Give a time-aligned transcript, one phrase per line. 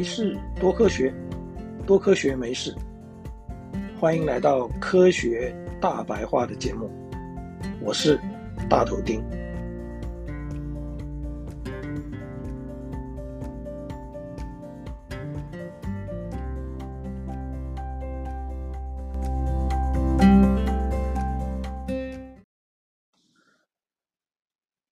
[0.00, 1.12] 没事，多科学，
[1.86, 2.74] 多科学没事。
[3.98, 6.90] 欢迎来到科学大白话的节目，
[7.82, 8.18] 我是
[8.66, 9.22] 大头丁。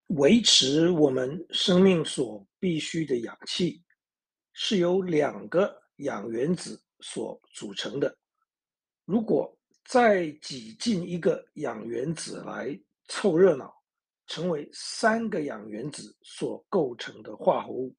[0.09, 3.83] 维持我们生命所必需的氧气，
[4.61, 8.19] 是由两个氧原子所组成的。
[9.05, 12.77] 如果再挤进一个氧原子来
[13.07, 13.73] 凑热闹，
[14.27, 17.95] 成为三个氧原子所构成的化合物，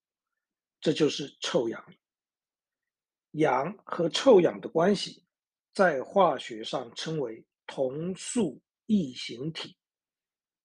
[0.81, 1.81] 这就是臭氧。
[3.31, 5.23] 氧和臭氧的关系，
[5.73, 9.77] 在化学上称为同素异形体。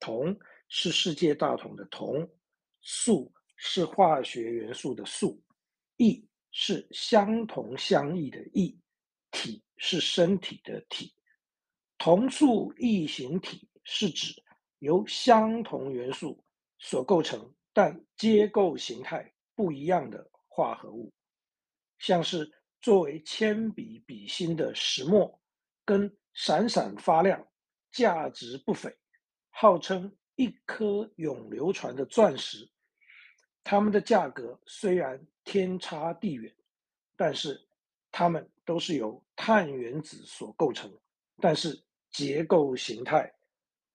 [0.00, 0.36] 铜
[0.66, 2.28] 是世界大同的铜，
[2.80, 5.40] 素是化学元素的素。
[5.96, 8.78] 异是相同相异的异，
[9.30, 11.14] 体是身体的体。
[11.98, 14.34] 同素异形体是指
[14.80, 16.44] 由相同元素
[16.78, 21.12] 所构成，但结构形态不一样的化合物。
[21.98, 22.50] 像是
[22.82, 25.40] 作为铅笔笔芯的石墨，
[25.84, 27.46] 跟闪闪发亮、
[27.92, 28.94] 价值不菲、
[29.48, 32.68] 号称一颗永流传的钻石。
[33.64, 36.54] 它们的价格虽然天差地远，
[37.16, 37.60] 但是
[38.12, 40.92] 它们都是由碳原子所构成，
[41.38, 43.32] 但是结构形态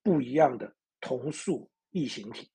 [0.02, 2.50] 不一样的同素异形体。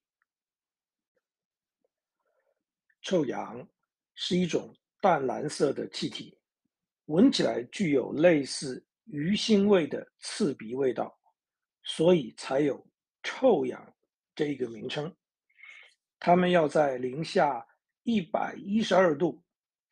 [3.01, 3.67] 臭氧
[4.15, 6.37] 是一种淡蓝色的气体，
[7.05, 11.17] 闻起来具有类似鱼腥味的刺鼻味道，
[11.83, 12.85] 所以才有
[13.23, 13.95] 臭氧
[14.35, 15.15] 这一个名称。
[16.19, 17.67] 它们要在零下
[18.03, 19.43] 一百一十二度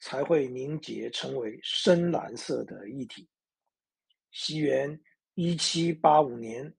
[0.00, 3.28] 才会凝结成为深蓝色的液体。
[4.30, 4.98] 西元
[5.34, 6.74] 一七八五年，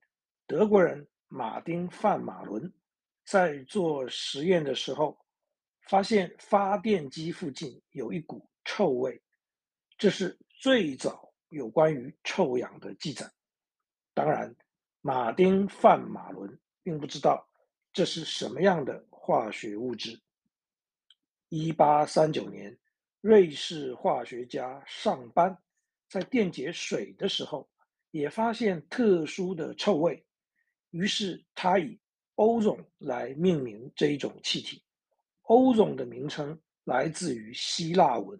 [0.46, 2.72] 德国人马丁·范马伦
[3.24, 5.16] 在做实验的时候，
[5.88, 9.22] 发现发电机附近有一股臭味，
[9.96, 13.24] 这是最早有关于臭氧的记载。
[14.12, 14.54] 当然，
[15.00, 17.48] 马丁·范马伦并不知道
[17.92, 19.04] 这是什么样的。
[19.24, 20.20] 化学物质。
[21.48, 22.78] 一八三九年，
[23.22, 25.56] 瑞士化学家尚班
[26.10, 27.66] 在电解水的时候，
[28.10, 30.22] 也发现特殊的臭味，
[30.90, 31.98] 于是他以
[32.34, 34.84] 欧绒来命名这一种气体。
[35.44, 38.38] 欧绒的名称来自于希腊文，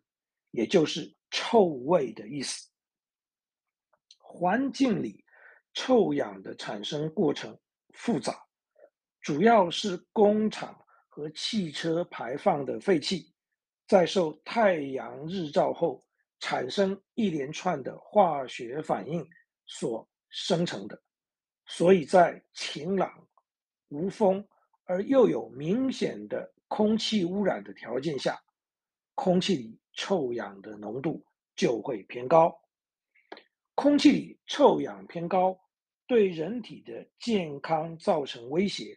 [0.50, 2.68] 也就是臭味的意思。
[4.18, 5.24] 环境里
[5.72, 7.58] 臭氧的产生过程
[7.94, 8.43] 复杂。
[9.24, 13.32] 主要是工厂和汽车排放的废气，
[13.88, 16.04] 在受太阳日照后
[16.40, 19.26] 产生一连串的化学反应
[19.64, 21.02] 所生成的。
[21.64, 23.26] 所以在晴朗、
[23.88, 24.46] 无风
[24.84, 28.38] 而又有明显的空气污染的条件下，
[29.14, 31.24] 空气里臭氧的浓度
[31.56, 32.54] 就会偏高。
[33.74, 35.58] 空气里臭氧偏高，
[36.06, 38.94] 对人体的健康造成威胁。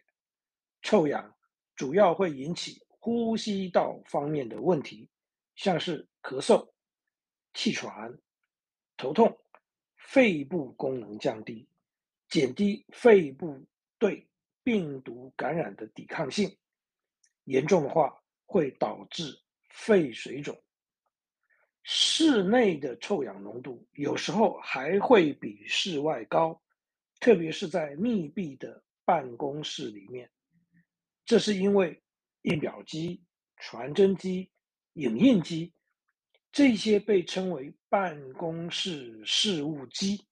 [0.88, 1.36] 臭氧
[1.76, 5.06] 主要会引起呼吸道方面的问题，
[5.54, 6.66] 像是咳嗽、
[7.52, 8.18] 气喘、
[8.96, 9.38] 头痛、
[9.98, 11.68] 肺部功能降低、
[12.30, 13.62] 减低肺部
[13.98, 14.26] 对
[14.62, 16.56] 病毒感染的抵抗性，
[17.44, 19.38] 严重的话会导致
[19.68, 20.58] 肺水肿。
[21.82, 26.58] 室内的臭氧浓度有时候还会比室外高，
[27.20, 30.26] 特别是在密闭的办公室里面。
[31.28, 32.02] 这是因为
[32.44, 33.22] 印表机、
[33.58, 34.50] 传真机、
[34.94, 35.70] 影印机
[36.50, 40.26] 这些被称为办公室事务机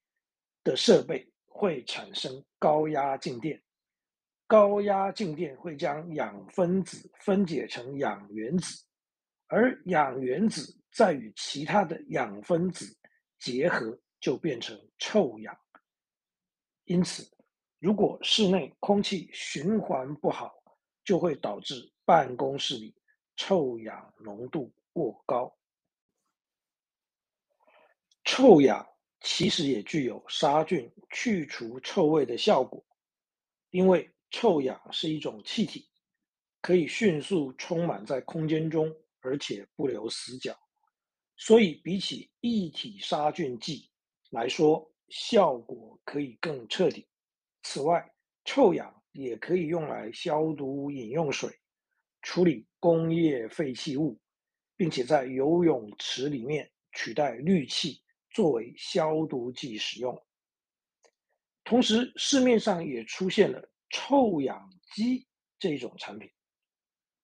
[0.64, 3.62] 的设备会产生高压静电，
[4.46, 8.82] 高压静电会将氧分子分解成氧原子，
[9.48, 12.96] 而氧原子再与其他的氧分子
[13.38, 15.54] 结合，就变成臭氧。
[16.86, 17.30] 因此，
[17.80, 20.54] 如果室内空气循环不好，
[21.06, 22.94] 就会导致办公室里
[23.36, 25.50] 臭氧浓度过高。
[28.24, 28.84] 臭氧
[29.20, 32.84] 其实也具有杀菌、去除臭味的效果，
[33.70, 35.88] 因为臭氧是一种气体，
[36.60, 40.58] 可以迅速充满在空间中，而且不留死角，
[41.36, 43.88] 所以比起液体杀菌剂
[44.30, 47.06] 来说，效果可以更彻底。
[47.62, 48.04] 此外，
[48.44, 51.50] 臭氧也可以用来消毒饮用水、
[52.22, 54.18] 处理工业废弃物，
[54.76, 60.22] 并且在游泳池里面取代氯气作为消毒剂使用。
[61.64, 65.26] 同时，市面上也出现了臭氧机
[65.58, 66.30] 这种产品。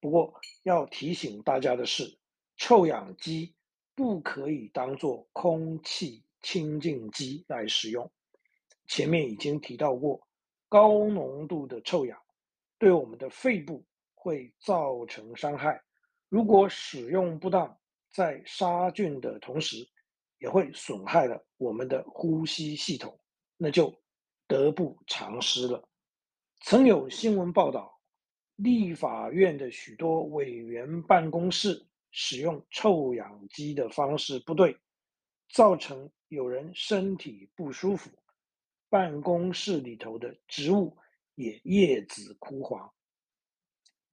[0.01, 2.19] 不过，要提醒大家的是，
[2.57, 3.55] 臭氧机
[3.95, 8.11] 不可以当做空气清净机来使用。
[8.89, 10.27] 前面已经提到过，
[10.73, 12.19] 高浓度的臭氧
[12.79, 13.85] 对我们的肺部
[14.15, 15.79] 会造成伤害。
[16.31, 17.79] 如果使用不当，
[18.11, 19.87] 在杀菌的同时，
[20.39, 23.21] 也会损害了我们的呼吸系统，
[23.59, 23.95] 那就
[24.49, 25.87] 得不偿失了。
[26.63, 28.01] 曾有新闻报道，
[28.57, 34.75] 立法院的许多委员办公室使用臭氧机的方式不对，
[35.51, 38.11] 造成有人身体不舒服，
[38.93, 40.95] 办公室里头的植物
[41.35, 42.93] 也叶子枯黄。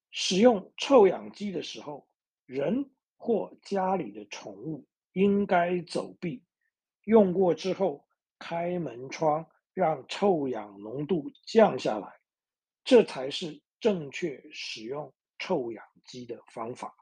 [0.10, 2.08] 使用臭氧机的时候，
[2.46, 6.42] 人或家里的宠物应该走避，
[7.04, 12.08] 用过之后开门窗，让臭氧浓度降下来，
[12.86, 16.96] 这才是正确使用臭氧机的方法。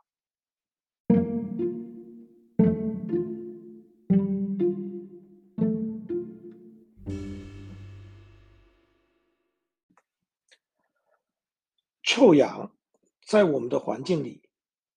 [12.07, 12.73] 臭氧
[13.25, 14.41] 在我们的环境里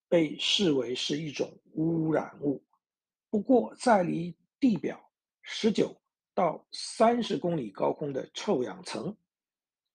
[0.08, 2.62] 被视为是一种污染物，
[3.28, 5.10] 不过在离地表
[5.42, 6.00] 十九
[6.34, 9.14] 到三十公里高空的臭氧层，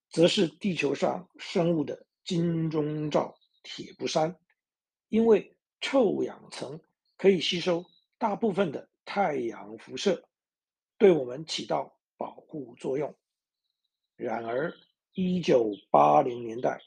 [0.09, 3.33] 则是地球上生物的金钟罩
[3.63, 4.37] 铁布衫，
[5.07, 6.77] 因为臭氧层
[7.15, 7.81] 可以吸收
[8.17, 10.21] 大部分的太阳辐射，
[10.97, 13.15] 对我们起到保护作用。
[14.17, 14.75] 然而，
[15.13, 16.81] 一九八零年代，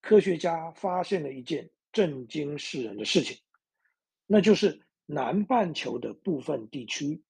[0.00, 3.36] 科学家发现了一件震惊世人的事情，
[4.26, 7.22] 那就是南半球的部分地区，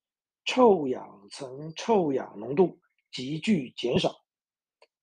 [0.44, 2.80] 臭氧层臭氧浓度
[3.10, 4.24] 急剧减少。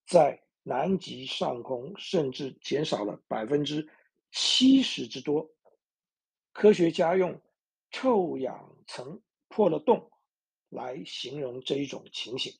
[0.05, 3.87] 在南极上空，甚至减少了百分之
[4.31, 5.49] 七十之多。
[6.53, 7.39] 科学家用
[7.91, 10.09] “臭氧层破了洞”
[10.69, 12.53] 来形容这一种情形。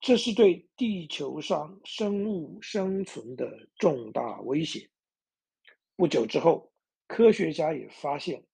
[0.00, 4.88] 这是对地球上生物生存的重大威胁。
[5.96, 6.72] 不久之后，
[7.06, 8.44] 科学家也发现，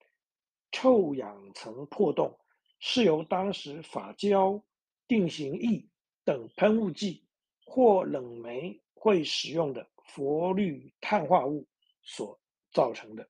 [0.70, 2.38] 臭氧层破洞
[2.80, 4.62] 是由当时发胶、
[5.06, 5.86] 定型液。
[6.24, 7.26] 等喷雾剂
[7.64, 11.66] 或冷媒会使用的氟氯碳化物
[12.04, 12.38] 所
[12.70, 13.28] 造成的。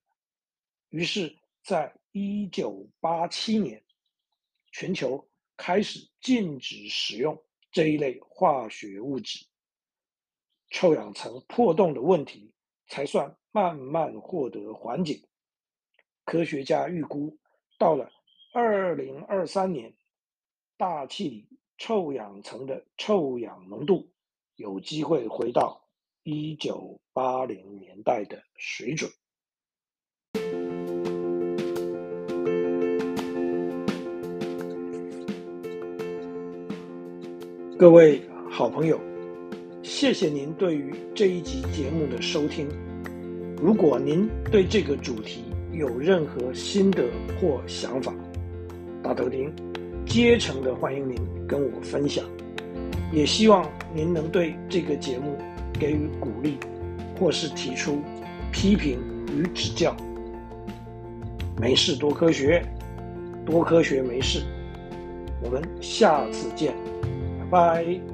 [0.89, 3.83] 于是，在一九八七年，
[4.71, 5.27] 全球
[5.57, 7.35] 开始禁止使用
[7.73, 9.45] 这一类化学物质，
[10.69, 12.53] 臭氧层破洞的问题
[12.87, 15.21] 才算慢慢获得缓解。
[16.23, 17.37] 科学家预估，
[17.77, 18.09] 到了
[18.53, 19.93] 二零二三年，
[20.77, 21.49] 大气里。
[21.75, 24.07] 臭氧层的臭氧浓度
[24.55, 25.83] 有机会回到
[26.21, 29.11] 一九八零年代的水准。
[37.83, 38.97] 各位好朋友，
[39.81, 42.65] 谢谢您对于这一集节目的收听。
[43.61, 47.03] 如果您对这个主题有任何心得
[47.35, 48.15] 或想法，
[49.03, 49.53] 大头丁
[50.05, 52.23] 竭诚的欢迎您跟我分享，
[53.11, 55.35] 也希望您能对这个节目
[55.77, 56.57] 给予鼓励，
[57.19, 58.01] 或是提出
[58.49, 58.97] 批评
[59.27, 59.93] 与指教。
[61.59, 62.65] 没事多科学，
[63.45, 64.41] 多科学没事，
[65.43, 66.73] 我们下次见，
[67.53, 68.12] 拜。